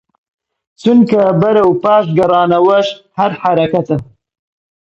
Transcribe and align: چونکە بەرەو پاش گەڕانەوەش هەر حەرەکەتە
چونکە 0.81 1.21
بەرەو 1.41 1.71
پاش 1.83 2.05
گەڕانەوەش 2.17 2.87
هەر 3.17 3.31
حەرەکەتە 3.41 3.97